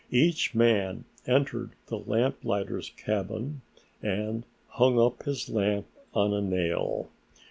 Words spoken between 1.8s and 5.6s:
the lamplighter's cabin and hung up his